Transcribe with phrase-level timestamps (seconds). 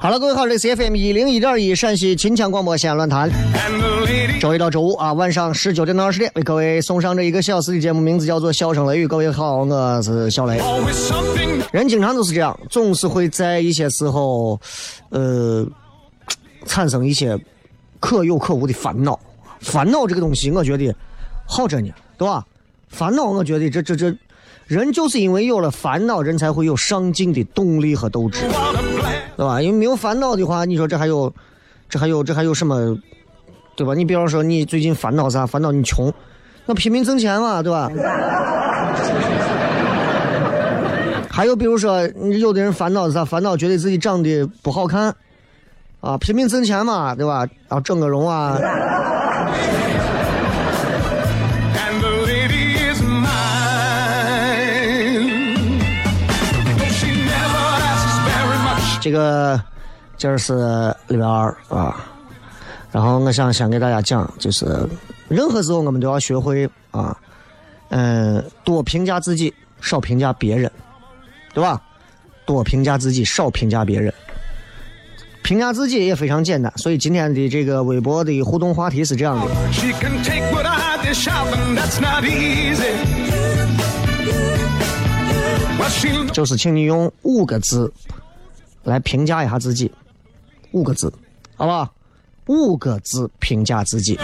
[0.00, 3.30] 好了，各位好，这里是 FM 一零一点一陕西秦腔广播西安论坛，
[4.40, 9.04] 周一到周五啊，晚上十九点到二十点，为各位送上这一个小时的节目，名字叫做《笑声雷雨》。
[9.08, 10.60] 各位好，我是小雷。
[11.70, 14.58] 人经常都是这样，总是会在一些时候，
[15.10, 15.66] 呃，
[16.66, 17.38] 产生一些
[18.00, 19.18] 可有可无的烦恼。
[19.60, 20.92] 烦恼这个东西，我觉得
[21.46, 22.44] 好着呢，对吧？
[22.88, 24.10] 烦恼，我觉得这这这，
[24.66, 28.40] 人就是因为有了烦恼，人才会有上进的动力和斗志，
[29.36, 29.60] 对吧？
[29.60, 31.32] 因为没有烦恼的话，你说这还有，
[31.88, 32.96] 这还有这还有什么，
[33.76, 33.94] 对吧？
[33.94, 35.46] 你比方说你最近烦恼啥？
[35.46, 36.12] 烦恼你穷，
[36.64, 37.90] 那拼命挣钱嘛，对吧？
[41.28, 42.06] 还有比如说，
[42.38, 43.24] 有的人烦恼啥？
[43.24, 45.14] 烦恼觉得自己长得不好看，
[46.00, 47.46] 啊，拼命挣钱嘛，对吧？
[47.68, 48.58] 然后整个容啊，
[59.02, 59.60] 这个
[60.16, 60.54] 今儿是
[61.08, 62.06] 礼拜二啊，
[62.92, 64.64] 然后我想先给大家讲，就是
[65.28, 67.18] 任何时候我们都要学会啊，
[67.88, 70.70] 嗯，多评价自己，少评价别人，
[71.52, 71.82] 对吧？
[72.46, 74.14] 多评价自己，少评价别人。
[75.42, 79.46] 评价自己也非常简单，所以今天的这个微博的互动话题是这样的
[86.32, 87.92] 就是请你用五个字
[88.84, 89.90] 来评价一下自己，
[90.72, 91.12] 五个字，
[91.56, 91.90] 好吧？
[92.46, 94.18] 五个字评价自己。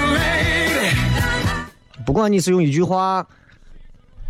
[2.04, 3.26] 不管你是用一句话，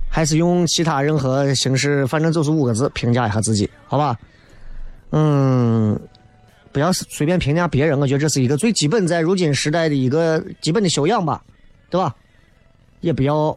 [0.08, 4.18] 还是用其他任何形式，反正就是五个字评价一下自己，好吧？
[5.10, 5.98] 嗯，
[6.72, 11.42] 不要随便评价别人，我觉得这是一个最基本在如今时代的一个基本的修养吧，
[11.88, 12.14] 对吧？
[13.00, 13.56] 也不要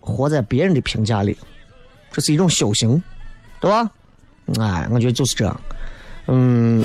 [0.00, 1.38] 活在别人的评价里，
[2.10, 3.02] 这是一种修行，
[3.60, 3.90] 对吧？
[4.58, 5.60] 哎，我觉得就是这样。
[6.32, 6.84] 嗯，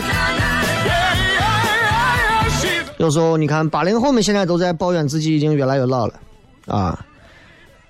[2.97, 6.13] 有时候你看八零后们现在都在抱怨自己已经越来越老了，
[6.65, 7.05] 啊，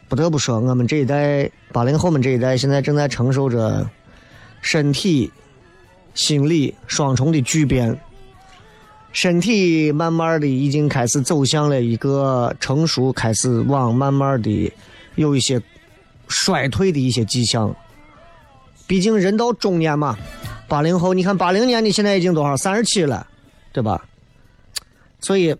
[0.10, 3.90] 不得不说，我们这一代八零后们这一代现在正在承受着
[4.60, 5.32] 身体、
[6.14, 7.98] 心理双重的巨变。
[9.14, 14.74] 身体慢慢的已经开始走向了一个成熟，开始往慢慢的
[15.16, 15.62] 有一些
[16.28, 17.74] 衰退的一些迹象。
[18.86, 20.18] 毕竟人到中年嘛，
[20.68, 22.58] 八零后，你看八零年的现在已经多少？
[22.58, 23.26] 三十七了，
[23.72, 24.04] 对吧？
[25.20, 25.56] 所以，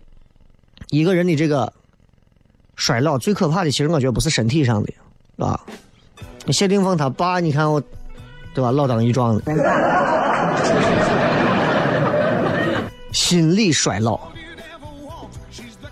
[0.90, 1.72] 一个人的这个
[2.74, 4.92] 衰老最可怕的，其实我觉得不是身体上的，
[5.44, 5.60] 啊，
[6.52, 7.80] 谢霆锋他爸，你看我，
[8.54, 8.70] 对吧？
[8.70, 9.42] 老当益壮的，
[13.12, 14.18] 心理衰老。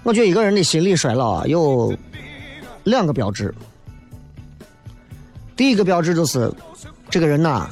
[0.02, 1.96] 我觉得一个人的心理衰老啊，有
[2.84, 3.54] 两个标志。
[5.56, 6.52] 第一个标志就是，
[7.08, 7.70] 这个人呐、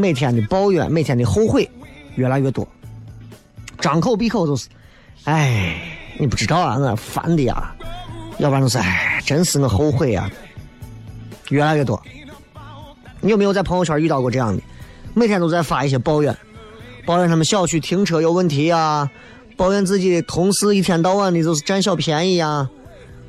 [0.00, 1.70] 每天的抱怨，每天的后悔
[2.16, 2.66] 越来越多。
[3.78, 4.68] 张口闭口都是，
[5.24, 5.76] 哎，
[6.18, 7.74] 你不知道啊，我烦的呀，
[8.38, 10.30] 要不然就是哎，真是我后悔呀，
[11.50, 12.02] 越来越多。
[13.20, 14.62] 你有没有在朋友圈遇到过这样的？
[15.14, 16.36] 每天都在发一些抱怨，
[17.04, 19.10] 抱怨他们小区停车有问题呀，
[19.56, 22.68] 抱怨自己的同事一天到晚的就是占小便宜呀，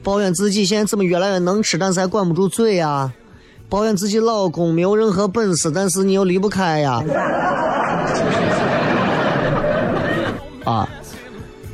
[0.04, 3.12] 抱怨自己现在怎么越来越能吃，但是还管不住嘴呀，
[3.72, 7.02] 抱怨自己老公没有任何本事，但是你又离不开呀。
[10.66, 10.90] 啊，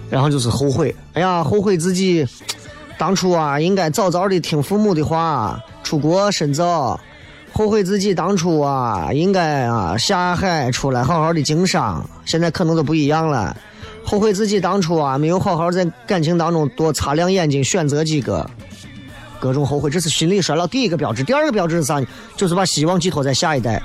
[0.07, 2.23] 然后就是后悔，哎呀，后悔自己
[2.99, 6.99] 当初啊，应该早早的听父母的话，出国深造。
[7.51, 13.57] 后悔自己当初啊，应该啊下海出来好好的经商，现在可能都不一样了。
[14.05, 18.47] 后悔自己当初啊，没有好好在感情当中多擦亮眼睛，选择几个。
[19.39, 21.23] 各种后悔，这是心理衰老第一个标志。
[21.23, 22.07] 第二个标志是啥呢？
[22.35, 23.81] 就是把希望寄托在下一代。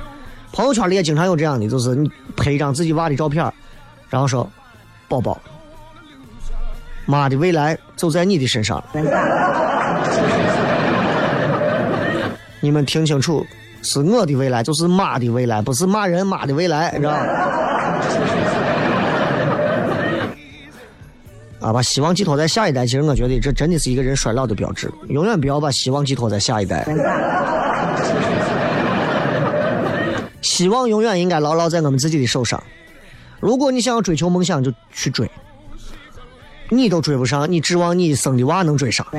[0.52, 3.52] 朋友圈里也经常有这样的，就是你拍一张自己娃的照片，
[4.08, 4.48] 然后说
[5.08, 5.40] ：“宝宝，
[7.06, 8.82] 妈的未来就在你的身上。
[12.60, 13.44] ”你们听清楚。
[13.84, 17.10] 是我的未来，就是妈的未来，不是骂人妈的未来，知道
[21.62, 24.90] 啊，把希望寄托在下一代，其实我觉得这真的是一个人衰老的标志。
[25.08, 26.84] 永远不要把希望寄托在下一代，
[30.42, 32.62] 希望永远应该牢牢在我们自己的手上。
[33.38, 35.30] 如果你想要追求梦想，就去追，
[36.68, 39.06] 你都追不上，你指望你生的娃能追上？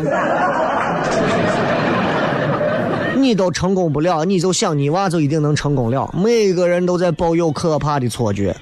[3.16, 6.14] 你都成功不了，你就想你娃就一定能成功了？
[6.14, 8.54] 每个人都在抱有可怕的错觉。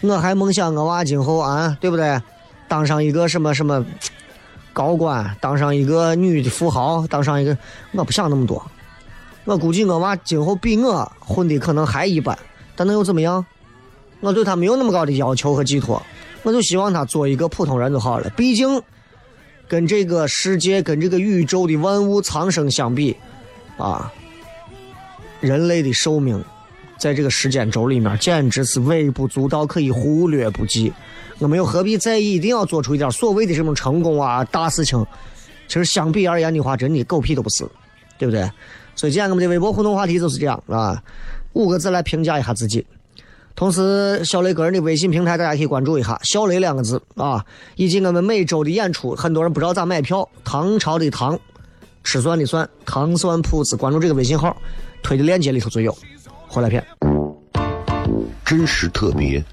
[0.00, 2.18] 我还梦想我娃今后啊，对不对？
[2.68, 3.84] 当上一个什么什么
[4.72, 7.56] 高官，当上一个女的富豪，当上一个……
[7.92, 8.64] 我不想那么多。
[9.44, 12.38] 我估计我娃今后比我混的可能还一般，
[12.76, 13.44] 但能又怎么样？
[14.20, 16.02] 我对他没有那么高的要求和寄托，
[16.42, 18.28] 我就希望他做一个普通人就好了。
[18.36, 18.82] 毕竟
[19.66, 23.16] 跟这个世界、跟这个宇宙的万物苍生相比。
[23.78, 24.12] 啊，
[25.40, 26.44] 人类的寿命，
[26.98, 30.92] 在这个时间轴里面简直是微不足道，可以忽略不计。
[31.38, 32.32] 我们又何必在意？
[32.32, 35.06] 一定要做出一点所谓的什么成功啊、大事情？
[35.68, 37.64] 其实相比而言的话，真的狗屁都不是，
[38.18, 38.50] 对不对？
[38.96, 41.00] 所以今天我们的微博互动话题就是这样啊，
[41.52, 42.84] 五个字来评价一下自己。
[43.54, 47.44] 同时，小雷个人的微信平台大家可以关注一下“小雷”两个字啊，
[47.76, 50.28] 以及我们每周的演出，很多人不知道咋买票。
[50.44, 51.38] 唐朝的唐。
[52.04, 54.56] 吃蒜的蒜，糖蒜铺子，关注这个微信号，
[55.02, 55.94] 推的链接里头就有。
[56.50, 56.82] 回来片，
[58.42, 59.44] 真实特别，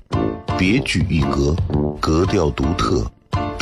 [0.58, 1.54] 别具一格，
[2.00, 3.06] 格调独特，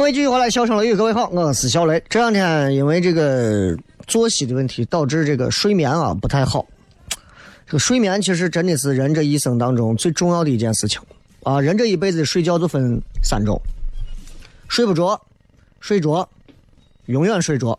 [0.00, 2.02] 各位继续回来，笑声雷雨，各位好，我是小雷。
[2.08, 3.76] 这两天因为这个
[4.06, 6.64] 作息的问题，导致这个睡眠啊不太好。
[7.66, 10.98] 这个睡眠其实真的是人这一生当中最重要的一件事情
[11.42, 11.60] 啊！
[11.60, 13.60] 人这一辈子睡觉就分三种：
[14.70, 15.20] 睡不着、
[15.80, 16.26] 睡着、
[17.04, 17.78] 永远睡着。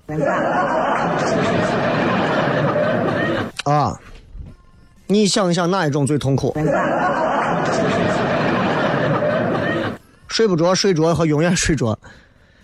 [3.64, 4.00] 啊，
[5.08, 6.56] 你想一想哪一种最痛苦？
[10.32, 11.98] 睡不着、睡着和永远 睡着。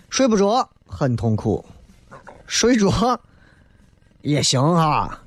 [0.10, 1.64] 睡不着很痛苦，
[2.48, 3.20] 睡着
[4.22, 5.20] 也行哈。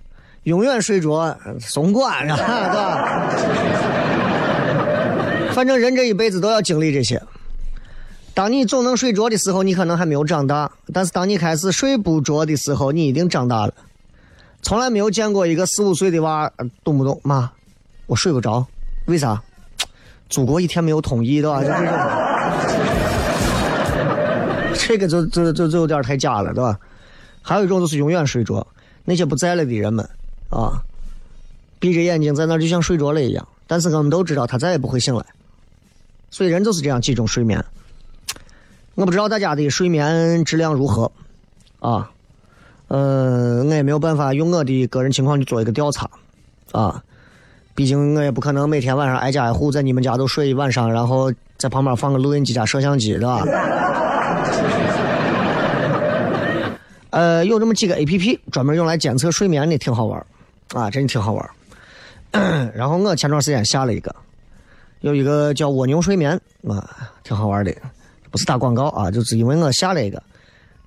[0.45, 2.37] 永远睡着，松管是吧？
[2.73, 3.29] 对吧？
[5.53, 7.23] 反正人这一辈子都要经历这些。
[8.33, 13.75] 当你总能睡着的时候，你可能还没有长大；但是当你开始睡不着的时候，你一定长大了。
[14.63, 16.51] 从来没有见过一个四五岁的娃
[16.83, 17.53] 动不动妈，
[18.07, 18.67] 我睡不着，
[19.05, 19.43] 为啥？
[20.31, 21.61] 祖国一天没有统一，对吧？
[21.61, 21.87] 就这种，
[24.75, 26.79] 这个就就就就有点太假了，对吧？
[27.43, 28.67] 还有一种就是永远睡着，
[29.05, 30.09] 那些不在了的人们。
[30.51, 30.83] 啊，
[31.79, 35.25] 闭着眼睛在那就像睡着了一样，但是我们都知道他再也不会醒来，
[36.29, 37.65] 所以人就是这样几种睡眠。
[38.97, 41.13] 我不知道大家的睡眠质量如何，
[41.79, 42.11] 啊，
[42.89, 46.11] 呃，我也没有办法用我的个人情况去做一个调查，
[46.73, 47.05] 啊，
[47.75, 53.45] 毕竟我也不可能每天晚上挨家挨户在你们家都睡一晚上，然后在旁边放个录音机加摄像机，对吧？
[57.11, 60.25] 呃，有这么几个 A P P 专门用来监测睡眠的，挺好玩。
[60.75, 61.51] 啊，真的挺好玩
[62.73, 64.15] 然后我前段时间下了一个，
[65.01, 66.89] 有一个叫蜗牛睡眠啊，
[67.25, 67.75] 挺好玩的，
[68.31, 70.23] 不是打广告啊，就是因为我下了一个，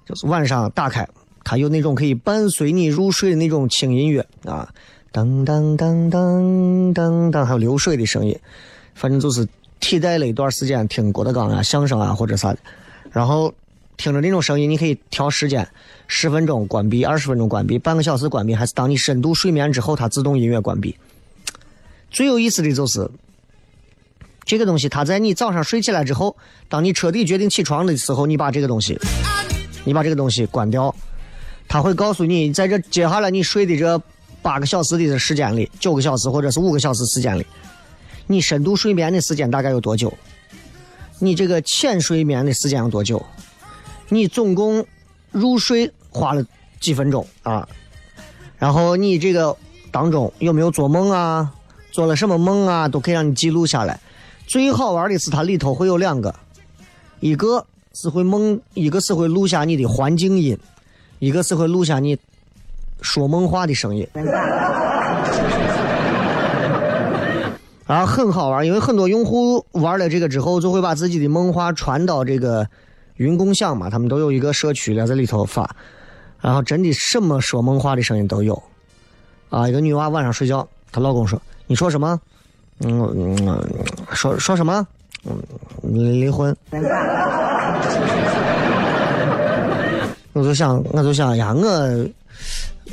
[0.05, 1.05] 就是晚上打开，
[1.43, 4.69] 它有那种可以伴随你入睡的那种轻音乐啊，
[5.13, 8.38] 当当当当当当，还有流水的声音，
[8.93, 9.48] 反正就是
[9.79, 12.60] 替代了一段时间听郭德纲啊、相声啊或者啥的，
[13.10, 13.53] 然后。
[13.96, 15.65] 听着那种声音，你可以调时间，
[16.08, 20.98] 十分钟关闭，二十分钟关闭，半个小时关闭，还是当你深度睡眠之后，它自动音乐关闭。
[22.10, 23.08] 最有意思的就是
[24.46, 26.36] 这个东西，它在你早上睡起来之后，
[26.67, 29.00] 当你彻底决定起床的时候，你把这个东西，
[29.86, 30.93] 你把这个东西关掉，
[31.67, 34.01] 它会告诉你，在这接下来你睡的这
[34.43, 37.47] 八个小时的时间里，九个小时或者是五个小时时间里，
[38.27, 40.13] 你深度睡眠的时间大概有多久？
[41.19, 43.25] 你这个浅睡眠的时间有多久？
[44.09, 44.85] 你总共
[45.31, 46.45] 入睡花了
[46.81, 47.67] 几分钟啊？
[48.59, 49.55] 然后你这个
[49.89, 51.53] 当中有没有做梦啊？
[51.91, 52.88] 做了什么梦啊？
[52.88, 54.00] 都可以让你记录下来。
[54.45, 56.35] 最好玩的是它里头会有两个，
[57.21, 60.57] 一个是会梦，一个是会录下你的环境音，
[61.19, 62.17] 一个是会录下你
[63.03, 64.07] 说梦话的声音。
[67.86, 72.67] 啊，很好玩，因为很多用户玩了这个之后，就会把自己的梦话传到这个。
[73.17, 75.69] 云共享嘛，他们都有一个社区了在里头发，
[76.41, 78.60] 然后真的什么说梦话的声音都有。
[79.51, 82.19] 啊，一个女娃晚上睡觉，她老公说：“你说什么？
[82.79, 83.38] 嗯，
[84.13, 84.88] 说说什么？
[85.25, 85.38] 嗯，
[85.83, 86.57] 离婚。
[90.33, 92.10] ”我就想，我就想呀，我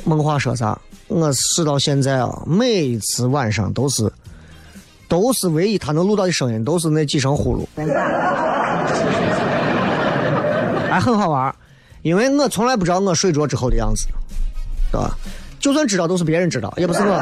[0.03, 0.79] 梦话说啥？
[1.07, 4.11] 我死到现在啊，每一次晚上都是，
[5.07, 7.65] 都是唯一他能录到的声音，都是那几声呼噜。
[10.89, 11.53] 还很好玩，
[12.01, 14.07] 因为我从来不知道我睡着之后的样子，
[14.91, 15.17] 对吧？
[15.59, 17.13] 就算知道，都是别人知道，也不是我。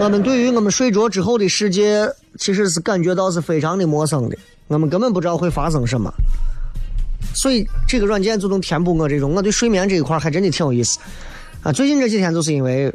[0.00, 6.12] 我们对于我们睡着之后的世界，其实是感觉到是非常的陌生的，我们根本不知道会发生什么。
[7.34, 10.98] 所以这个软件就能填补我这种，我对睡眠这一块还真的挺有意思
[11.62, 11.72] 啊。
[11.72, 12.92] 最近这几天就是因为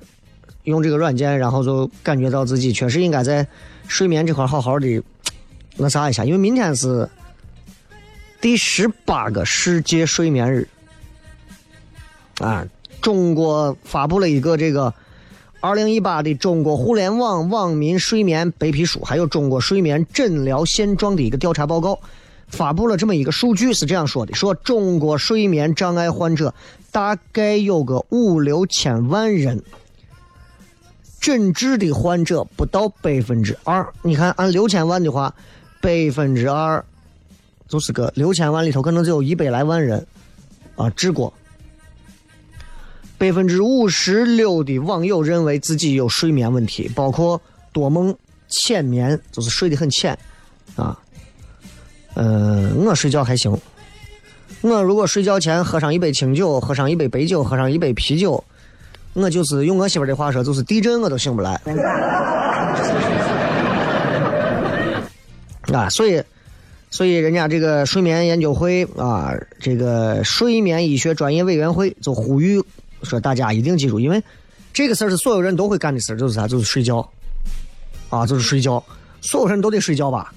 [0.63, 3.48] 用这个软件，然后就感觉到自己确实应该在
[3.88, 5.03] 睡眠这块好好的
[5.75, 7.10] 那啥一下，因为明天是。
[8.39, 10.67] 第十八个世界睡眠日，
[12.38, 12.63] 啊，
[13.01, 14.93] 中国发布了一个这个
[15.60, 22.00] 二零一八的中国互联网网民睡眠白皮书，还有中国睡眠诊疗现状的一个调查报告，
[22.47, 26.53] 发布了这么一个数据，是这样说的：说中国睡眠障碍患者
[26.91, 29.61] 大概有个五六千万人，
[31.19, 33.93] 诊治的患者不到百分之二。
[34.01, 35.33] 你看，按六千万的话，
[35.81, 36.83] 百分之二。
[37.67, 40.07] 就是个六千万里头，可能只有一百来万人
[40.77, 41.33] 啊治过。
[43.17, 47.41] 百分之五十六的网友认为自己有睡眠问题，包括
[47.73, 48.15] 多梦、
[48.47, 50.17] 浅眠，就是睡得很浅
[50.77, 50.97] 啊。
[52.19, 53.55] 嗯，我睡觉还行。
[54.62, 58.43] 我如果睡觉前喝上一杯清酒，喝上一杯白酒，喝上一杯啤酒，
[59.13, 61.62] 我就是用我媳妇的话说，就是地震我都醒不来。
[65.71, 66.21] 啊，所以。
[66.89, 72.63] 所以，人家这个睡眠研究会啊，这个睡眠医学专业委员会就呼吁
[73.03, 74.24] 说，大家一定记住，因为
[74.71, 76.47] 这个事儿是所有人都会干的事儿，就是啥？
[76.47, 77.07] 就是睡觉，
[78.09, 78.81] 啊，就是睡觉，
[79.19, 80.33] 所有人都得睡觉吧。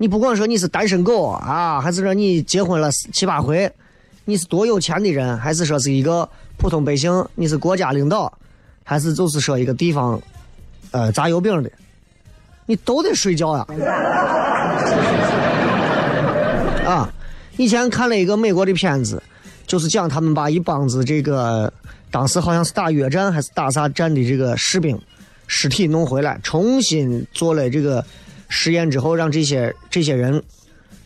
[0.00, 3.68] 你不管说你是单身狗啊，还是说你结婚了七八回，
[4.24, 8.32] 你是多有钱的人，还是说是一个普通百姓，你是国家领导，
[8.84, 10.20] 还是就是说一个地方，
[10.92, 11.70] 呃，炸油饼的，
[12.64, 13.66] 你都得睡觉呀。
[16.86, 17.12] 啊，
[17.56, 19.20] 以前看了一个美国的片子，
[19.66, 21.72] 就是讲他们把一帮子这个
[22.12, 24.96] 当时好像是打越战还是打啥战的这个士兵
[25.48, 28.04] 尸体弄回来，重新做了这个。
[28.48, 30.42] 实验之后，让这些这些人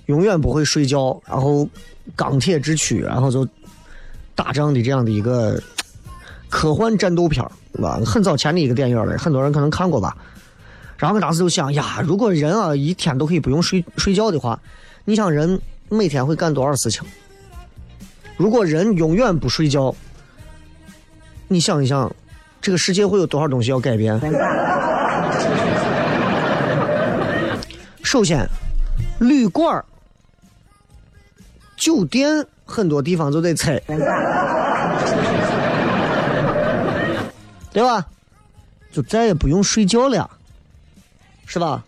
[0.07, 1.69] 永远不会睡觉，然后
[2.17, 3.47] 钢铁直躯，然后就
[4.35, 5.61] 打仗的这样的一个
[6.49, 8.01] 科幻战斗片对吧？
[8.05, 10.17] 很早前的一个电影了，很多人可能看过吧。
[10.99, 14.61] 然后我当时就想呀，如果人啊一天都可以不用睡睡觉的话，
[15.05, 17.03] 你想人每天会干多少事情？
[18.37, 19.95] 如果人永远不睡觉，
[21.49, 22.15] 你想一想，
[22.61, 24.19] 这个世界会有多少东西要改变？
[28.13, 28.47] 首先，
[29.21, 29.83] 旅馆、
[31.79, 33.81] 酒店很多地方就得拆，
[37.73, 38.07] 对吧？
[38.93, 40.29] 就再也不用睡觉了，
[41.47, 41.83] 是吧？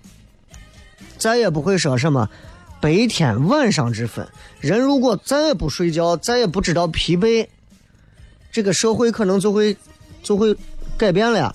[1.18, 2.26] 再也不会说什么
[2.80, 4.26] 白天晚上之分。
[4.60, 7.46] 人如果再也不睡觉，再也不知道疲惫，
[8.50, 9.76] 这个社会可能就会
[10.22, 10.56] 就会
[10.96, 11.54] 改变了，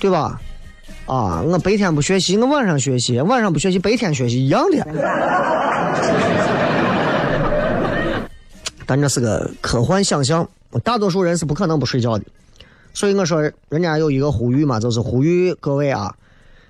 [0.00, 0.40] 对吧？
[1.10, 4.86] 啊，我白天不学习，我晚上学习；晚上不学习，白天学习，一样的。
[8.86, 10.48] 但这是个科幻想象，
[10.84, 12.24] 大多数人是不可能不睡觉的。
[12.94, 16.14] 所以我说，人家有一个呼吁嘛，就是呼吁各位啊，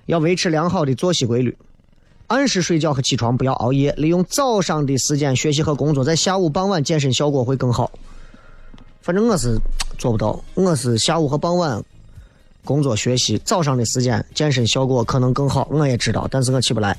[0.07, 1.55] 要维持良好的作息规律，
[2.25, 7.91] 按时睡觉和起床，不要熬夜，利用早上的时间学习和工作，在下午傍晚健身效果会更好。
[9.03, 9.59] 反正我是
[9.99, 11.83] 做不到，我是下午和傍晚。
[12.63, 16.95] 工作学习，早上的时间健身效果可能更好，我也知道，但是我起不来。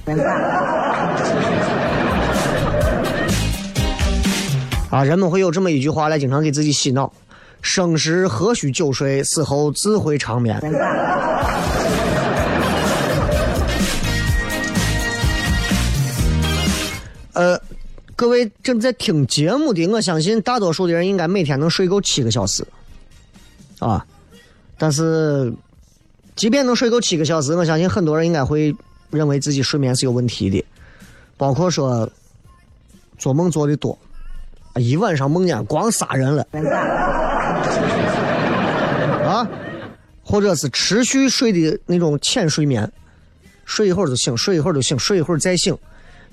[4.90, 7.10] 啊，人们会有这么一句话来经常给自己洗脑：
[7.62, 10.60] 生时何须久睡，死后自会长眠。
[17.32, 17.58] 呃，
[18.14, 22.66] 各位正在听节目的，我相信大多数的人应该每天能睡够七个小时，
[23.78, 24.04] 啊。
[24.82, 25.54] 但是，
[26.34, 28.74] 即便能睡够七个小时，我相信很多人应该会
[29.10, 30.64] 认为自己睡眠是有问题的，
[31.36, 32.10] 包括说
[33.16, 33.96] 做梦做的多，
[34.74, 36.44] 一晚上梦见光杀人了，
[39.24, 39.48] 啊，
[40.24, 42.90] 或者是持续睡的那种浅睡眠，
[43.64, 45.78] 睡一会儿就醒，睡一会儿就醒，睡一会儿再醒。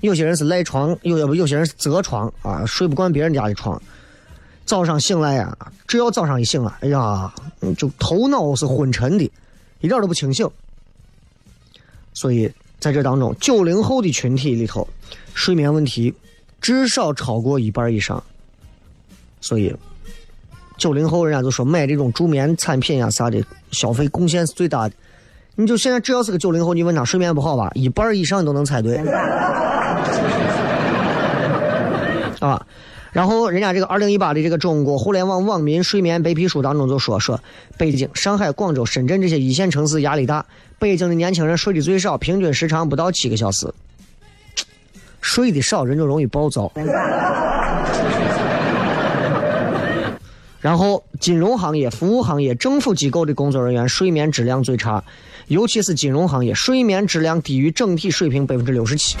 [0.00, 3.80] 有些人是赖床，有要不有些人是择床啊，睡不惯别人家的床。
[4.70, 7.34] 早上醒来呀，只要早上一醒来，哎呀，
[7.76, 9.28] 就头脑是昏沉的，
[9.80, 10.48] 一点都不清醒。
[12.14, 14.86] 所以在这当中，九零后的群体里头，
[15.34, 16.14] 睡眠问题
[16.60, 18.22] 至少超过一半以上。
[19.40, 19.74] 所以，
[20.76, 24.94] 九零后人家就说买这种助眠产品呀啥的，消费贡献是最大的。
[25.56, 28.98] 你就现在只要是个九零后，你问他睡眠不好吧，一半以上都能猜对。
[32.38, 32.64] 啊。
[33.12, 37.40] 然后，人家这个二零一八的这个中国互联网网民睡眠白皮书当中就说说，
[37.76, 40.46] 北京、上海、广州、深圳这些一线城市压力大，
[40.78, 43.66] 北京的年轻人睡的最少，平均时长不到七个小时。
[45.20, 46.70] 睡的少，人就容易暴躁。
[50.60, 55.02] 然后，金融行业、服务行业、政府机构的工作人员睡眠质量最差，
[55.48, 59.16] 尤其是金融行业，睡眠质量低于整体水平百分之六十七。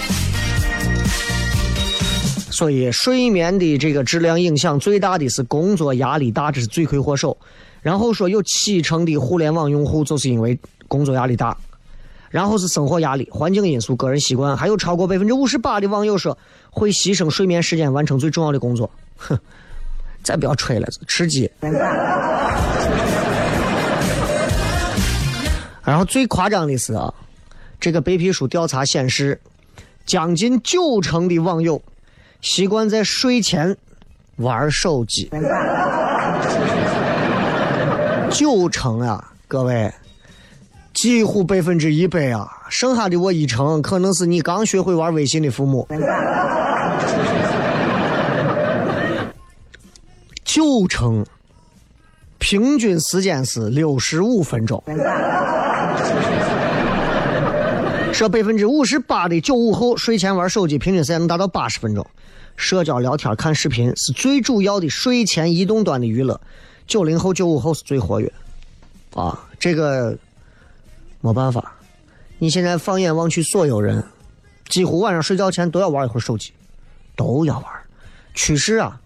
[2.60, 7.34] 所以，睡眠的这个质量影响最大的是工作压力大，这是罪魁祸首。
[7.80, 11.56] 然后说有七成的互联网用户就是因为工作压力大，
[12.28, 16.36] 然后是生活压力、环境因素、个人习惯，还有超过百分之五十八的网友说
[16.70, 18.90] 会牺牲睡眠时间完成最重要的工作。
[19.16, 19.38] 哼，
[20.22, 21.50] 再不要吹了，吃鸡。
[25.82, 27.10] 然后最夸张的是啊，
[27.80, 29.40] 这个白皮书调查显示，
[30.04, 31.80] 将近九成的网友。
[32.40, 33.76] 习惯在睡前
[34.36, 35.30] 玩手机，
[38.30, 39.92] 九成啊，各位，
[40.94, 45.86] 几乎百分之一百啊，剩下的我一成，可能是你刚学会玩微信的父母。
[50.42, 51.24] 九成，
[52.38, 54.82] 平均时间是六十五分钟。
[58.12, 62.06] 说百分之五十八的九五后睡前玩手机，平均时间能达到八十分钟。
[62.54, 66.38] 社交聊天、看视频是最主要的睡前移动端的娱乐。
[66.86, 68.30] 九零后、九五后是最活跃，
[69.14, 70.18] 啊，这个
[71.22, 71.74] 没办法。
[72.38, 74.04] 你现在放眼望去，所有人
[74.68, 76.52] 几乎晚上睡觉前都要玩一会儿手机，
[77.16, 77.66] 都要玩。
[78.34, 79.00] 趋势啊，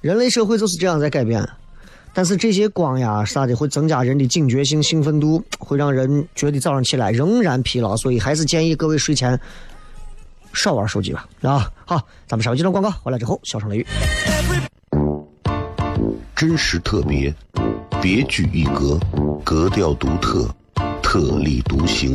[0.00, 1.46] 人类社会就是这样在改变。
[2.14, 7.96] 但是这些光呀啥的会增加人的警觉性、兴奋度，会让人觉得早上起来仍然疲劳。
[7.96, 9.38] 所以还是建议各位睡前
[10.52, 11.26] 少玩手机吧。
[11.42, 13.86] 啊，好，咱们稍微接段广告，回来之后小声雷雨。
[16.36, 17.34] 真实特别，
[18.00, 18.98] 别具一格，
[19.42, 20.48] 格调独特，
[21.02, 22.14] 特立独行，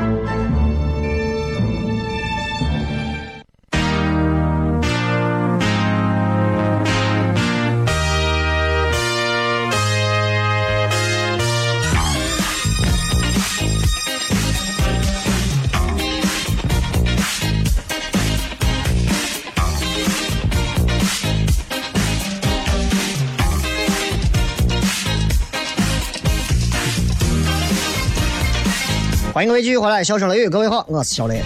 [29.41, 31.41] 欢迎各位继续回来，笑声雷雨，各位好，我是小雷。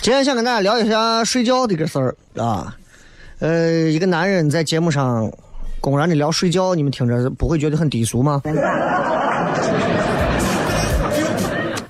[0.00, 2.76] 今天想跟大家聊一下睡觉这个事儿啊。
[3.40, 5.28] 呃，一个男人在节目上
[5.80, 8.40] 公然的聊睡觉，你们听着不会觉得很低俗吗？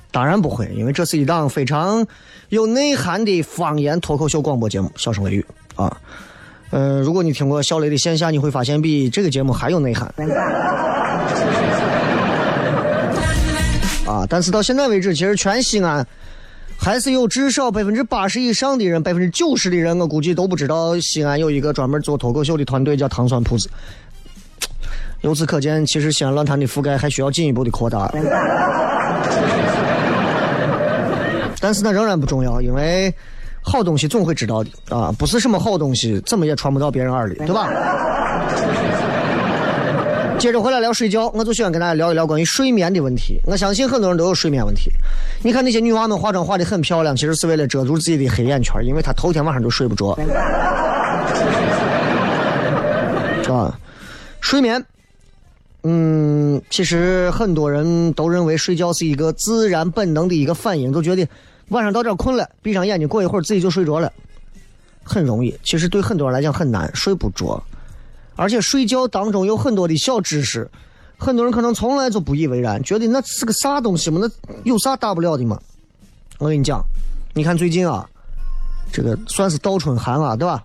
[0.09, 2.03] 当然不会，因为这是一档非常
[2.49, 5.45] 有内涵的方言脱口秀广播节目《笑声雷雨》
[5.83, 5.95] 啊。
[6.71, 10.11] 呃，如果你听过小雷的线下，你会发现比这个节目还有内涵。
[14.29, 16.05] 但是到现在为止，其实全西安
[16.77, 23.69] 还是有至少百分之八十以上的人，百分之九十的人，我估计都不知道西安有一个专门做脱口秀的团队，叫糖酸铺子。
[25.21, 28.11] 由此可见，其实西安论坛的覆盖还需要进一步的扩大。
[31.59, 33.11] 但是呢，仍然不重要，因为
[33.61, 35.11] 好东西总会知道的啊！
[35.17, 37.67] 不是什么好东西，怎么也传不到别人耳里，对吧？
[40.37, 43.39] 接着回来聊睡觉，我就喜欢跟大家聊一聊关于睡眠的问题。
[43.45, 44.91] 我相信很多人都有睡眠问题。
[45.41, 50.11] 你看那些女娃们化妆化的很漂亮，其实是为了遮住自己的黑眼圈，因为她头天晚上都睡不着。
[53.51, 53.79] 啊，
[54.41, 54.83] 睡眠，
[55.83, 61.25] 嗯，其实很多人都认为睡觉是一个自然本能的一个反应，都觉得
[61.69, 64.11] 晚上到这困了，闭上眼睛过一会儿自己就睡着了，
[65.03, 65.55] 很容易。
[65.63, 67.63] 其实对很多人来讲很难，睡不着。
[68.35, 70.69] 而且睡觉当中有很多的小知识，
[71.17, 74.19] 很多人可能从来就不以为然，觉得那是个啥东西嘛？
[74.21, 75.59] 那有啥大不了的嘛？
[76.37, 76.83] 我跟你讲，
[77.33, 78.07] 你看最近啊，
[78.91, 80.63] 这个算是倒春寒啊，对吧？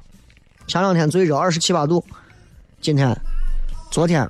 [0.67, 2.05] 前两天最热二十七八度，
[2.81, 3.17] 今天、
[3.91, 4.29] 昨天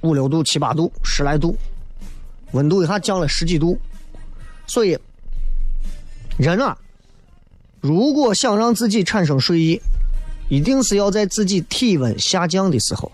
[0.00, 1.56] 五六度、七八度、十来度，
[2.52, 3.78] 温度一下降了十几度。
[4.66, 4.98] 所以，
[6.38, 6.76] 人啊，
[7.80, 9.80] 如果想让自己产生睡意，
[10.48, 13.10] 一定是要在自己体温下降的时候，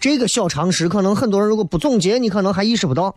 [0.00, 3.14] 这个小常识可能很多人如果不总结，你可能还意识不到。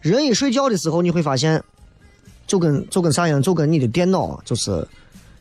[0.00, 1.62] 人一睡觉的时候，你会发现，
[2.46, 4.86] 就跟就跟啥样，就跟你的电脑就是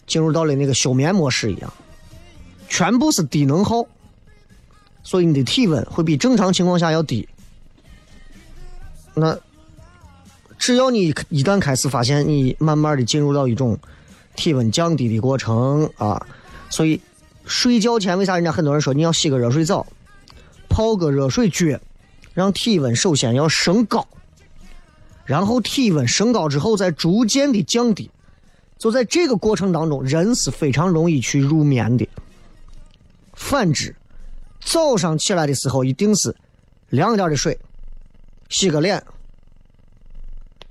[0.08, 1.71] 进入到了那个休眠模式一样，
[2.69, 3.86] 全部是低能耗，
[5.04, 7.28] 所以你的体温会比正常情况下要低。
[9.13, 9.38] 那
[10.58, 13.78] 只要你一旦开始发现，你慢慢的进入到一种。
[14.36, 16.26] 体温降低的过程啊，
[16.69, 17.00] 所以
[17.45, 19.86] 睡觉前为啥人家很多人说你要洗个热水澡，
[20.69, 21.80] 泡个热水脚，
[22.34, 24.08] 让体温首先要升高。
[25.26, 28.12] 然后体温升高之后再逐渐的降低。
[28.78, 32.08] 就在这个过程当中，人是非常容易去入眠的。
[33.34, 33.95] 反之，
[34.60, 36.36] 早上起来的时候一定是
[36.89, 37.58] 凉一点的水，
[38.50, 39.02] 洗个脸。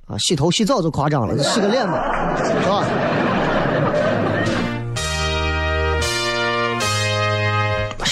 [0.07, 2.87] 啊，洗头洗澡就夸张了，洗个脸嘛，是吧？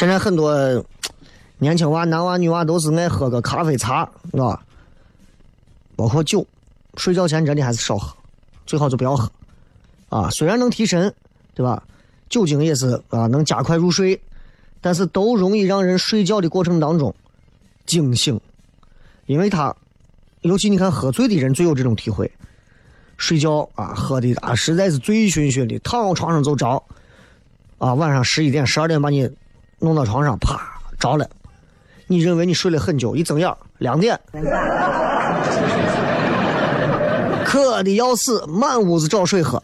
[0.02, 0.52] 现在很多
[1.58, 4.60] 年轻娃、男娃、女娃都是爱喝个咖啡茶，是吧？
[5.94, 6.44] 包括酒，
[6.96, 8.12] 睡觉前真的还是少喝，
[8.66, 9.30] 最好就不要喝。
[10.08, 11.14] 啊，虽然能提神，
[11.54, 11.80] 对吧？
[12.28, 14.20] 酒精也是啊，能加快入睡，
[14.80, 17.14] 但是都容易让人睡觉的过程当中
[17.86, 18.40] 惊醒，
[19.26, 19.72] 因为他，
[20.40, 22.28] 尤其你看喝醉的人最有这种体会，
[23.18, 26.82] 睡觉啊喝的啊实在是醉醺醺的，躺床上就着，
[27.78, 29.30] 啊晚上十一点十二点把你
[29.82, 31.28] 弄到床上，啪着了，
[32.06, 34.18] 你认为你睡了很久，一睁眼两点。
[37.44, 39.60] 渴的要死，满屋子找水喝。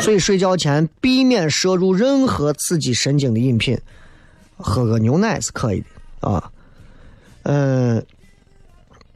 [0.00, 3.78] 所以睡觉前避免摄入任何刺激神经的饮品，
[4.56, 5.80] 喝个牛奶是可以
[6.20, 6.50] 的啊。
[7.42, 8.02] 嗯，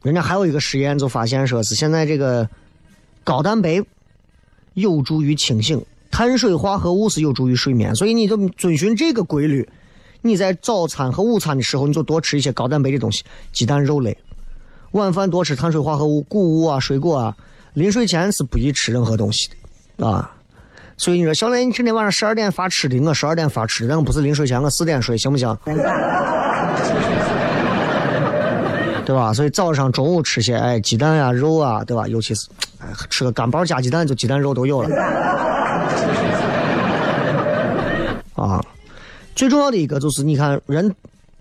[0.03, 2.47] 人家还有一个实验就发现说是现在这个
[3.23, 3.83] 高蛋白
[4.73, 9.67] 有助于清醒，碳水化合物是有助于睡眠，所以你就遵循这个规律，
[10.21, 14.15] 你在早餐和午餐的时候你就多吃一些高蛋白的东西，鸡蛋、肉类。
[14.91, 17.35] 晚饭多吃碳水化合物、谷物啊、水果啊。
[17.73, 19.49] 临睡前是不宜吃任何东西
[19.95, 20.35] 的，啊。
[20.97, 25.57] 所以你说，小雷，你今天晚上十二点发吃的，我十二点发吃的，但我不是临睡前，我四点睡，行不行？
[29.05, 29.33] 对吧？
[29.33, 32.07] 所以早上、中午吃些，哎，鸡蛋呀、肉啊，对吧？
[32.07, 32.47] 尤其是，
[32.79, 34.95] 哎，吃个干包加鸡蛋，就鸡蛋肉都有了。
[38.35, 38.63] 啊，
[39.35, 40.95] 最重要的一个就是，你看人，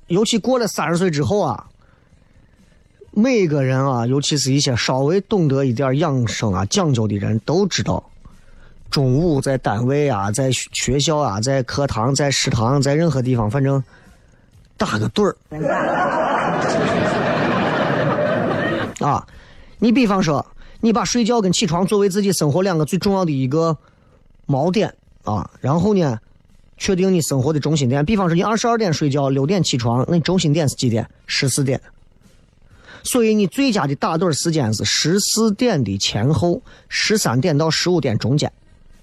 [0.08, 1.66] 尤其过了三十岁之后啊。
[3.12, 8.00] 每个人啊，尤其是一些稍微懂得一点养生啊、讲究的人，都知道，
[8.88, 13.82] 中午在单位啊、在学校啊、在课堂、在食堂、在任何地方，反正
[14.76, 15.36] 打个盹儿
[19.00, 19.26] 啊。
[19.78, 20.44] 你比方说，
[20.80, 23.76] 你把睡觉跟起床作为自己生活两个最重要的一个
[24.46, 26.18] 锚点啊，然后呢，
[26.76, 28.04] 确定你生活的中心点。
[28.04, 31.08] 比方说，你二十二点睡觉，六点起床，那你中心点是几点？
[31.26, 31.80] 十四点。
[33.02, 36.60] 所以你最佳的打盹时间是十四点的前后，
[36.90, 38.52] 十三点到十五点中间。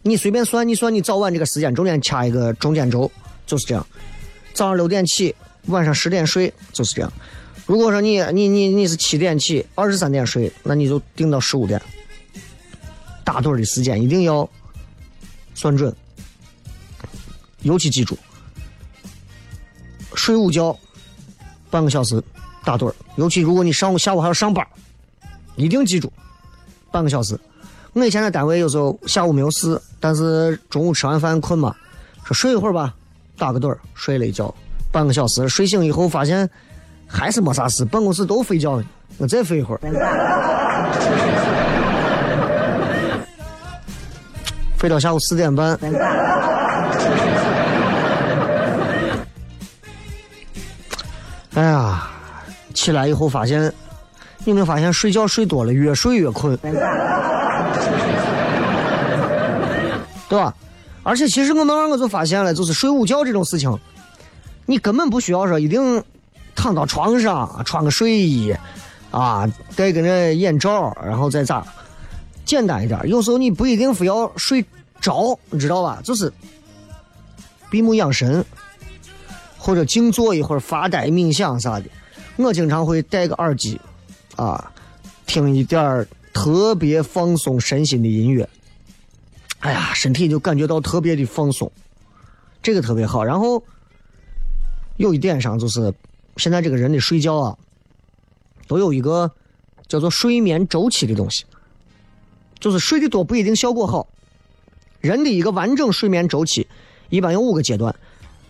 [0.03, 3.11] 你随便算，你算你早晚这个时间中间掐一个中间轴，
[3.47, 3.85] 就是这样。
[4.53, 7.11] 早上六点起，晚上十点睡，就是这样。
[7.67, 11.79] 如果说你你你你是七点起，二十三点睡，那你就定到十五点。
[13.25, 14.49] 打盹的时间一定要
[15.53, 15.93] 算准，
[17.63, 18.17] 尤其记住，
[20.15, 20.75] 睡午觉
[21.69, 22.23] 半个小时。
[22.63, 24.65] 打盹，尤其如果你上午、下午还要上班，
[25.55, 26.11] 一定记住，
[26.91, 27.39] 半个小时。
[27.93, 31.73] 我以前在单位有时候下午没有事，但是中午吃完饭困嘛，
[32.25, 32.93] 说睡一会儿吧，
[33.37, 34.53] 打个盹，睡了一觉，
[34.91, 35.47] 半个小时。
[35.47, 36.49] 睡醒以后发现
[37.07, 38.83] 还是没啥事，办公室都睡觉，
[39.17, 39.79] 我再睡一会儿，
[44.77, 45.79] 睡到下午四点半。
[51.55, 52.03] 哎呀！
[52.75, 53.73] 起来以后发现，
[54.45, 56.71] 你没发现睡觉睡多了越睡越困，对
[60.37, 60.53] 吧？
[61.01, 63.75] 而且其实我慢慢我就发现了，就是睡午觉这种事情，
[64.67, 66.03] 你根本不需要说一定
[66.67, 68.53] 躺到床上穿个睡衣
[69.09, 71.65] 啊，戴个那眼罩，然后再咋，
[72.43, 72.99] 简单一点。
[73.07, 74.65] 有时候你不一定非要睡
[74.99, 76.01] 着，你知道吧？
[76.03, 76.29] 就是
[77.69, 78.43] 闭目养神，
[79.57, 81.85] 或者静坐一会儿发呆冥想啥的。
[82.35, 83.79] 我经常会戴个耳机，
[84.35, 84.69] 啊，
[85.25, 88.49] 听一点特别放松身心的音乐，
[89.59, 91.71] 哎呀，身体就感觉到特别的放松，
[92.61, 93.23] 这个特别好。
[93.23, 93.63] 然后
[94.97, 95.93] 有一点上就是，
[96.37, 97.57] 现在这个人的睡觉啊，
[98.67, 99.31] 都有一个
[99.87, 101.45] 叫做睡眠周期的东西，
[102.59, 104.07] 就是睡得多不一定效果好。
[105.01, 106.67] 人的一个完整睡眠周期
[107.09, 107.95] 一般有五个阶段：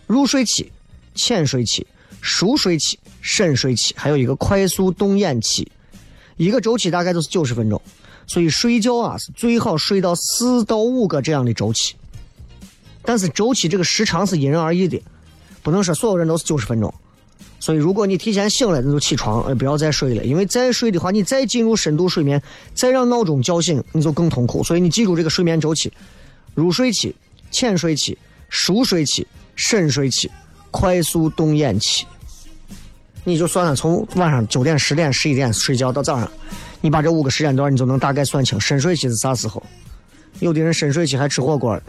[0.06, 0.72] 入睡期、
[1.14, 1.86] 浅睡期。
[2.20, 5.70] 熟睡期、深睡期，还有一个快速动眼期，
[6.36, 7.80] 一个周期大概都是九十分钟，
[8.26, 11.94] 所以睡觉啊是最好睡到四到五个这样的周期。
[13.02, 15.00] 但是周期这个时长是因人而异的，
[15.62, 16.92] 不能说所有人都是九十分钟。
[17.60, 22.42] 所以如果你提前醒了，那就起床，不要再睡了，因为再睡的话，你再进入深度睡眠，
[22.74, 24.62] 再让闹钟叫醒，你就更痛苦。
[24.62, 25.92] 所以你记住这个睡眠周期：
[26.54, 27.14] 入睡期、
[27.50, 28.16] 浅睡期、
[28.48, 30.30] 熟睡期、深睡期。
[30.70, 32.04] 快速动眼期，
[33.24, 36.30] 你就算了，从晚上九点、十点、十一点睡觉到早上，
[36.82, 39.62] 你把这五个时间段，你就能大概算清深睡期是啥时候。
[40.40, 41.80] 有的人深睡期还吃火锅。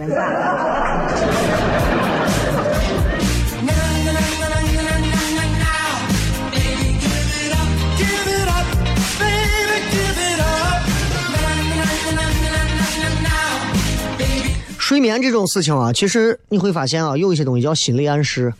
[14.89, 18.51] 睡眠这种事情啊，其实你会发现啊，有一些东西叫心理暗示，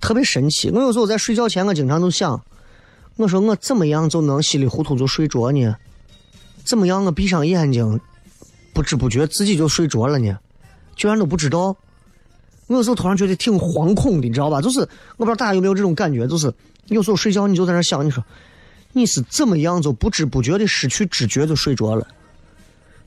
[0.00, 0.68] 特别神奇。
[0.70, 2.42] 我有时候在睡觉前，我经常都想，
[3.14, 5.76] 我说我怎么样就能稀里糊涂就睡着呢？
[6.64, 8.00] 怎么样我闭上眼睛，
[8.74, 10.36] 不知不觉自己就睡着了呢？
[10.96, 11.76] 居然都不知道。
[12.66, 14.60] 我有时候突然觉得挺惶恐的，你知道吧？
[14.60, 16.52] 就是我不知道大家有没有这种感觉，就是
[16.86, 18.24] 有时候睡觉你就在那想，你说
[18.92, 22.04] 你是怎么样就不知不觉的失去知觉就睡着了？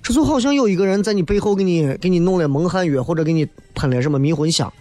[0.01, 4.71] 这就好像有一个人在你背后给你给你弄了蒙汗药，或者给你喷了什么迷魂香，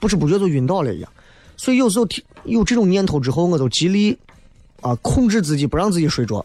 [0.00, 1.10] 不知不觉就晕倒了一样。
[1.56, 2.06] 所以有时候
[2.44, 4.16] 有这种念头之后，我都极力
[4.82, 6.44] 啊控制自己，不让自己睡着。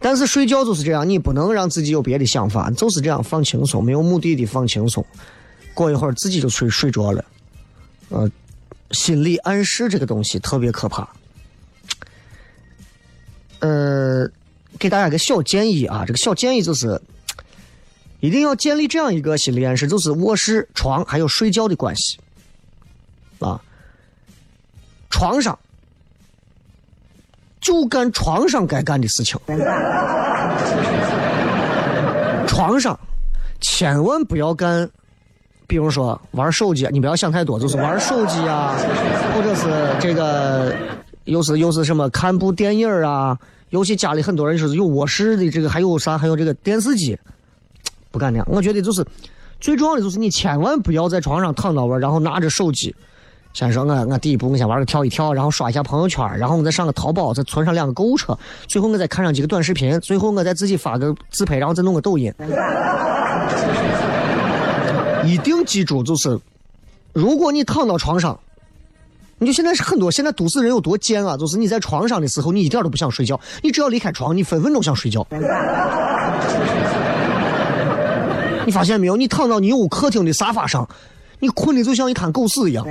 [0.00, 5.04] 但是睡觉就是这样，你不能让自己有别的想法，就是这样放轻松，没有目的的放轻松。
[5.72, 7.24] 过一会儿自己就睡睡着了。
[8.08, 8.28] 呃，
[8.90, 11.08] 心理暗示这个东西特别可怕。
[13.60, 14.28] 呃。
[14.78, 17.00] 给大家个小建议啊，这个小建议就是，
[18.20, 22.18] 一定要建立这样一个心理暗示，就是卧室、床还有睡觉的关系
[23.40, 23.60] 啊。
[25.10, 25.58] 床上
[27.60, 29.38] 就干床上该干的事情，
[32.46, 32.98] 床上
[33.60, 34.88] 千万不要干，
[35.66, 38.76] 比如说玩手机，你不要想太多，就是玩手机啊，
[39.34, 40.74] 或者是这个
[41.24, 43.36] 又是又是什么看部电影啊。
[43.70, 46.16] 尤其家里很多人说是有卧室的，这个还有啥？
[46.16, 47.18] 还有这个电视机，
[48.10, 48.46] 不敢那样。
[48.50, 49.04] 我觉得就是
[49.60, 52.94] 最重要的就是你千万不要在床上躺到玩，然后拿着手机。
[53.52, 62.32] 先说我我第一步我先玩个跳一跳，然后刷一下朋友圈，然后我再上个淘宝，再存上两个购物车，最后我再看上几个短视频，最后我再自己发个自拍，然后再弄个抖音。
[65.24, 66.38] 一定记住，就是
[67.12, 68.38] 如果你躺到床上。
[69.38, 71.36] 你就现在是很多现在都市人有多贱啊！
[71.36, 75.26] 就是你在床上的时候，你一点都不想睡觉，你只要离开床，你分分钟想睡觉。
[78.66, 79.16] 你发现没有？
[79.16, 80.86] 你躺到你屋客厅的沙发上，
[81.38, 82.84] 你困的就像一滩狗屎一样。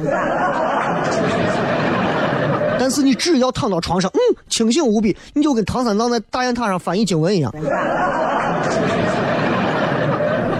[2.79, 7.53] 但是你只要躺到床上，嗯，清醒无比，你就跟唐三藏在大雁塔上翻译经文一样。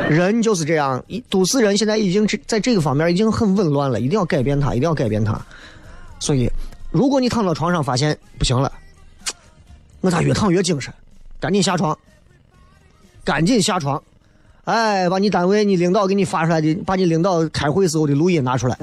[0.10, 5.40] 人就是这样，一都市人现在已经这在这个方面已经很紊乱了，一定要改变它，一定要改变它。
[6.20, 6.52] 所以，
[6.92, 8.72] 如果你躺到床上发现不行了，
[10.02, 10.94] 我咋越躺越精神？
[11.40, 11.98] 赶紧下床，
[13.24, 14.02] 赶紧下床，
[14.66, 18.76] 哎，把你单位你领导给你发出来的，把你领导开会时候的录音拿出来，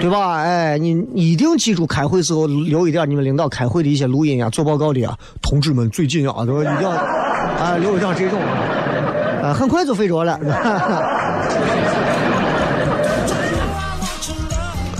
[0.00, 0.42] 对吧？
[0.42, 8.40] 哎，你一定记住开会时候留一点你们领导开会的一些录音啊，做报告的啊，同志们最近啊，都一定要啊留一点这种
[9.42, 10.38] 啊，很快就睡着了。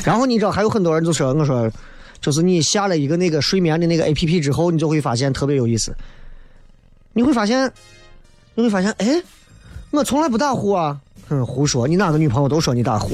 [0.08, 1.70] 然后你知道还有很多人就说我说，
[2.18, 5.94] 就是你下了一个那个睡眠的那个 A P P 之后，你就会发现特别有意思。
[7.12, 7.70] 你会发现，
[8.54, 9.22] 你会发现，哎，
[9.90, 13.10] 我从来不打呼啊，哼，胡说，你哪个女朋友都说你打呼。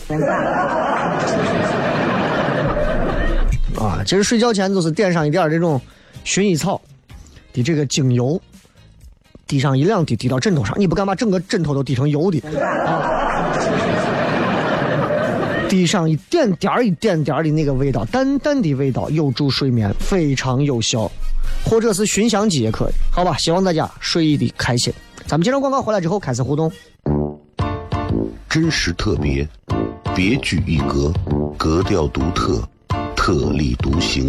[3.76, 5.80] 啊，其实睡觉前就是点上一点这种
[6.24, 6.80] 薰衣草
[7.52, 8.40] 的这个精油，
[9.48, 12.38] 滴上一两滴，滴到枕头上，你不敢把整个枕头都滴成油的
[12.86, 13.50] 啊。
[15.74, 21.10] 滴上一点点儿、一点点儿的那个味道，淡淡的味道，有助睡眠，非常有效。
[21.64, 23.36] 或者是熏香机也可以，好吧？
[23.36, 24.92] 希望大家睡得开心。
[25.26, 26.70] 咱们接着广告回来之后开始互动。
[28.48, 29.46] 真实特别，
[30.14, 31.12] 别具一格，
[31.58, 32.62] 格调独特，
[33.16, 34.28] 特立独行，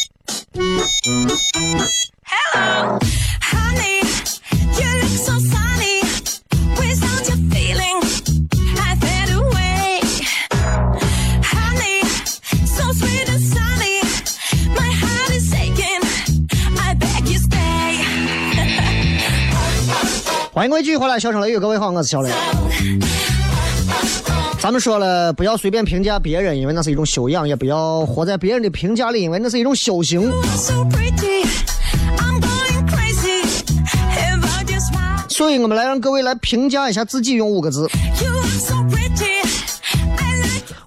[0.53, 0.67] Honey,
[4.75, 6.01] you look so sunny.
[6.75, 8.01] Without your feeling,
[8.77, 10.01] I fade away.
[11.41, 12.03] Honey,
[12.65, 14.01] so sweet and sunny.
[14.75, 16.03] My heart is aching.
[16.77, 18.03] I beg you stay.
[20.51, 22.29] 欢迎各位继续回来，小声雷雨，各位好，我是小雷。
[24.61, 30.31] 咱们说了，不要随便评价别人，因为那是一种修养；也不要活在别人的评价里，因为那是一种修行。
[35.27, 37.89] 所以我们来让各位来评价一下自己，用五个字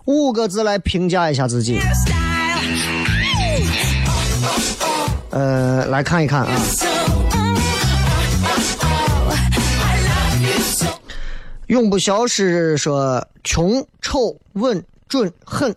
[0.05, 1.81] 五个字来评价一下自己。
[5.31, 6.49] 呃，来看一看啊，
[11.69, 15.75] 永不消失说穷、丑、稳、准、狠。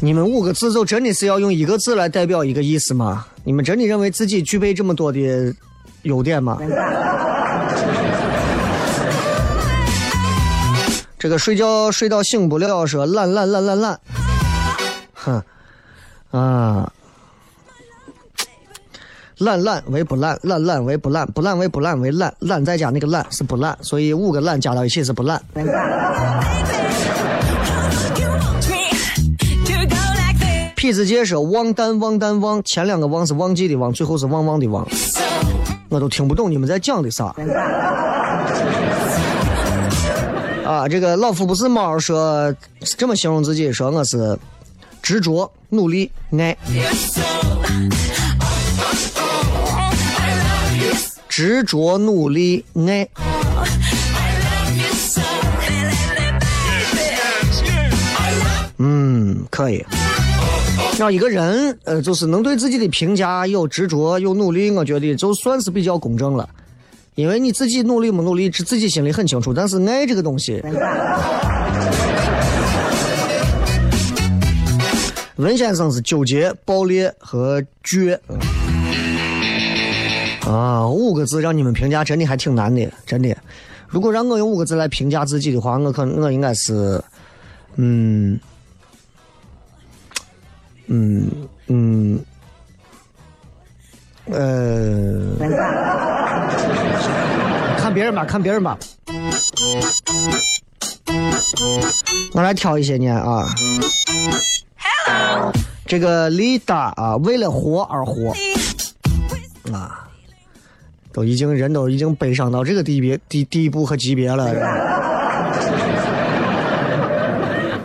[0.00, 3.26] 你们五个字就真的是要用一个字来代表一个意思吗？
[3.44, 5.54] 你们真的认为自己具备这么多的
[6.02, 6.58] 优点吗？
[11.18, 14.00] 这个睡觉睡到醒不了，说懒懒懒懒懒，
[15.14, 15.42] 哼，
[16.32, 16.92] 啊，
[19.38, 25.42] 懒懒为不懒，懒懒为不懒，不懒为不懒为懒，懒再加那个懒是不懒，所以五个懒加到一起是不懒。
[30.76, 34.86] 痞子界说忘单忘单忘，前两个忘是忘记的忘，最后是旺旺的旺，
[35.88, 37.34] 我都听不懂你们在讲的啥。
[40.64, 44.38] 啊，这个老夫不是猫说是这么形容自己，说我是
[45.02, 46.56] 执着、努力、爱。
[51.36, 53.08] 执着、努力、爱。
[58.78, 59.84] 嗯，可以。
[60.96, 66.48] 让一个人，呃，就是能对自己的评价有执着、有努力，我觉得就算是比较公正了。
[67.16, 69.52] 因为你自己努力不努力，是自己心里很清楚。
[69.52, 70.62] 但是爱这个东西，
[75.34, 78.16] 文先生是纠结、爆裂和倔。
[80.46, 83.36] 啊，五个字让你们评价，真的还挺难的，真的。
[83.88, 87.02] 如果让我用五个字来评价自己的话，我可我应该是，
[87.76, 88.38] 嗯，
[90.86, 91.30] 嗯
[91.68, 92.20] 嗯，
[94.26, 95.36] 呃，
[97.78, 98.78] 看别人吧，看别人吧。
[102.32, 103.48] 我来挑一些念啊。
[105.86, 108.34] 这个李达啊，为了活而活
[109.72, 110.03] 啊，
[111.14, 114.50] 都已经人都已经悲伤到这个地别地地步和级别了。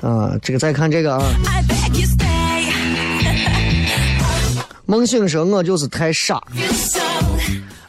[0.01, 1.21] 啊，这个再看这个啊.
[4.85, 6.41] 梦醒时：“我就是太傻。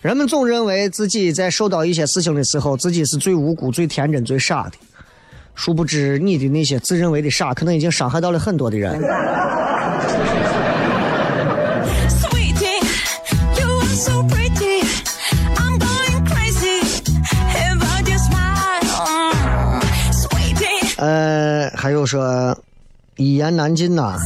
[0.03, 4.72] 人们总认为自己在受到一些事情的时候，自己是最无辜、最天真、最傻的。
[5.55, 9.01] 殊不知，你的那些自认为的傻，可能已经伤害到了很多的人。
[21.01, 22.55] 呃，还有说
[23.16, 24.18] 一言难尽呐、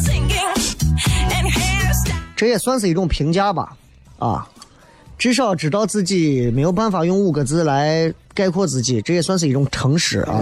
[2.35, 3.77] 这也算是一种评价吧，
[4.19, 4.45] 啊，
[5.17, 10.35] 至少知道自己没有办法用五个字来概括自己，这也算是一种诚实啊。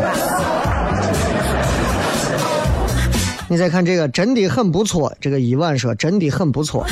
[3.46, 5.14] 你再看这个，真的很不错。
[5.20, 6.86] 这个伊万说真的很不错，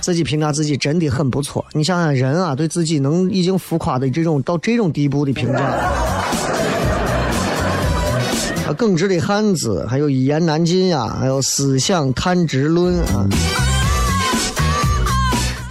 [0.00, 1.64] 自己评价自己真的很不错。
[1.72, 5.60] 你想想，人啊，对自己能已经浮夸的这种到这种地步的评价，
[8.74, 13.26] 耿直的汉子，还有一言难尽呀、还有思想看直论啊。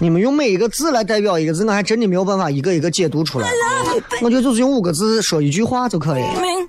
[0.01, 3.49] 你们用每一个字来代表一个字，我还真的没有办法一个一个解读出来。
[4.21, 6.23] 我觉得就是用五个字说一句话就可以。
[6.23, 6.67] Mm.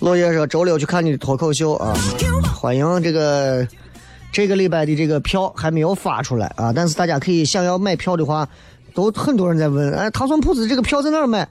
[0.00, 1.94] 落叶说周六去看你的脱口秀啊，
[2.54, 3.66] 欢迎这个
[4.32, 8.48] 这个礼拜的这个票还没有发出来啊，但是大家可以想要买票的话，
[8.94, 11.48] 都很多人在问，哎，糖蒜铺子这个票在哪儿买？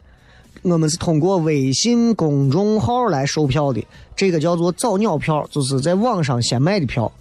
[0.63, 3.85] 我们是通过微信公众号来售票的，
[4.15, 7.11] 这个叫做早鸟票，就是在网上先卖的票。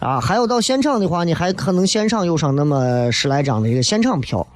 [0.00, 4.46] 啊，还有到现场的话，你还可能现场有上那么十来张的一个现场票，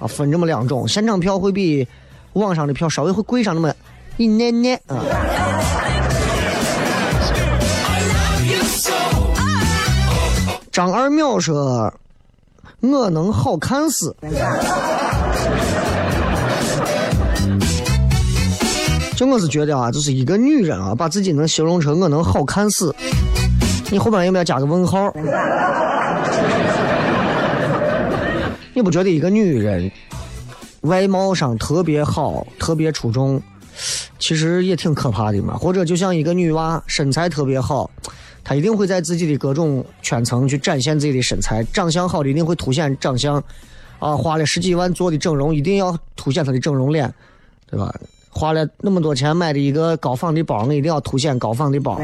[0.00, 1.86] 啊，分这么两种，现场票会比
[2.32, 3.72] 网上的票稍微会贵上那么
[4.16, 5.04] 一捏捏啊。
[10.72, 11.92] 张二淼说
[12.80, 14.14] ：“我能好看死。”
[19.16, 22.94] 就我是觉得啊，就是一个女人啊，把自己能形容成我能好看死，
[23.90, 25.12] 你后边有没有加个问号？
[28.72, 29.90] 你不觉得一个女人
[30.82, 33.42] 外貌上特别好、特别出众，
[34.20, 35.56] 其实也挺可怕的嘛？
[35.56, 37.90] 或者就像一个女娃身材特别好，
[38.48, 43.36] 他一定会在自己的各种圈层去展现自己的身材，长相好的一定会凸显长相，
[43.98, 47.12] 啊，花了十几万做的整容一定要凸显他的整容脸，
[47.70, 47.94] 对吧？
[48.30, 52.00] 花了那么多钱买的一个高仿的包，我一定要凸显高仿的包。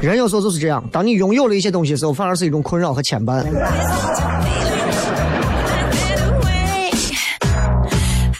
[0.00, 3.46] 人有时候就是这样，当你拥有了一些东西的时候，反而是一种困扰和牵绊。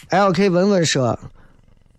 [0.08, 0.50] L.K.
[0.50, 1.16] 文文说：“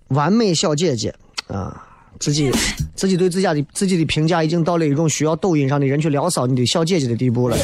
[0.10, 1.16] 完美小姐姐
[1.48, 1.82] 啊，
[2.26, 2.52] 自己
[2.96, 7.56] 自己对自家的自己的评价已经到了一种需要抖音上的人去聊骚你的小姐姐的地步了。”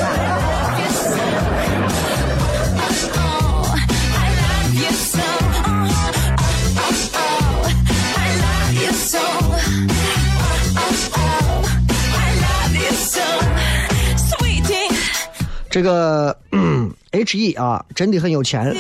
[15.72, 18.76] 这个嗯 H E 啊，真的很有钱。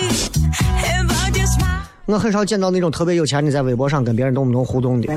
[2.12, 5.08] 我很少见到那种特别有钱的，在微博上跟别人动不动互动的。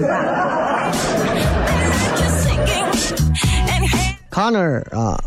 [4.30, 5.20] Connor 啊，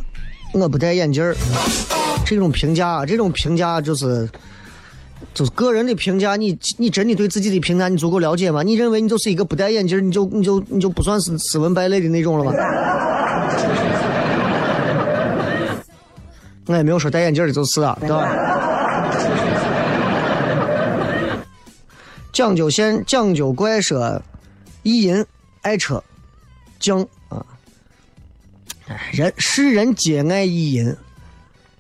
[0.53, 1.35] 我不戴眼镜儿。
[2.25, 4.29] 这种评价，这种评价就是
[5.33, 6.37] 就是个人的评价。
[6.37, 8.63] 你你真的对自己的评价你足够了解吗？
[8.63, 12.53] 你认为你就是一个不戴眼镜儿，你就你就你就不算是斯文败类的那种了吗？
[16.67, 18.25] 我也没有说戴眼镜的就是啊，对吧？
[22.37, 24.21] 讲究先讲究怪说，
[24.83, 25.25] 意淫
[25.63, 26.03] 爱车，
[26.79, 27.43] 犟啊！
[29.11, 30.95] 人世人皆爱意淫，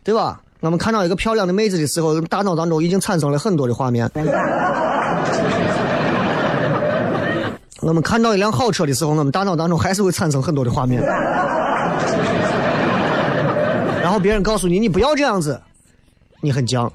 [0.03, 0.41] 对吧？
[0.61, 4.09] 我们看到一个漂亮的妹子的时候，大脑当中已经产生了很多的画面。
[7.81, 10.99] 我们看到一辆好车的时候，我们大脑当中还是会产生很多的画面。
[14.01, 15.61] 然后别人告诉你，你不要这样子，
[16.41, 16.89] 你很犟。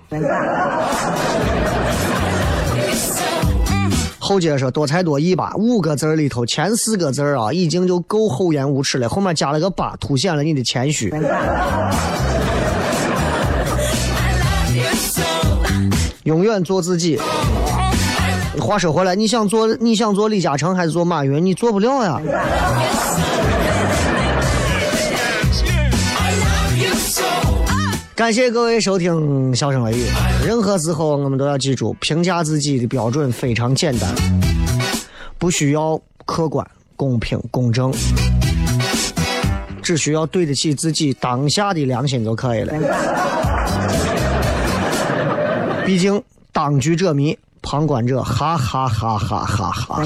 [4.33, 11.13] 后接着说多才多艺吧，五个字儿里头前四个字儿啊，已经就够厚颜无耻了，后面加了个八，凸显了你的谦虚。
[16.23, 17.21] 永远做自己。
[18.59, 21.45] 话说回来，你想做你想做李嘉诚还是做马云？
[21.45, 22.19] 你做不了呀。
[28.15, 30.05] 感谢各位收听《笑声雷雨》。
[30.47, 34.15] 任何时候我们都要记住，评价自己的标准非常简单，
[35.39, 37.91] 不需要客观、公平、公正，
[39.83, 42.75] 只需要对得起自己当下的良心就可以了。
[45.87, 50.03] 毕竟当局者迷，旁观者哈哈哈哈哈哈。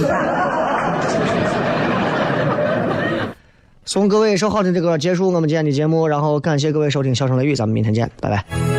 [3.87, 6.09] 送各位收好听的歌，结束我们今天的节目。
[6.09, 8.76] 然后感谢各位收听《笑声雷雨》，咱们明天见，拜拜。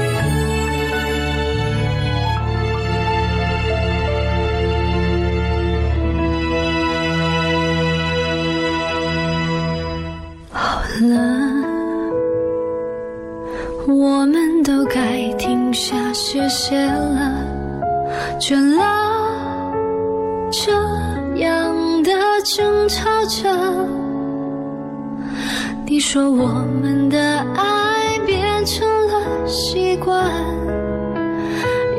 [26.09, 26.47] 说我
[26.81, 27.19] 们的
[27.53, 30.31] 爱变成了习惯，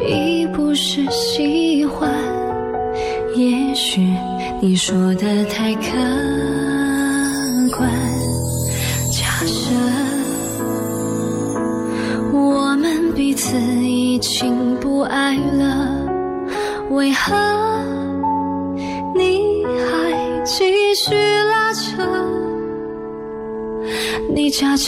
[0.09, 2.11] 已不是喜欢。
[3.37, 4.01] 也许
[4.63, 5.83] 你说的太客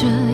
[0.01, 0.30] 这。